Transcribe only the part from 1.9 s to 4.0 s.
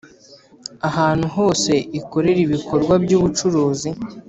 ikorera ibikorwa by ubucuruzi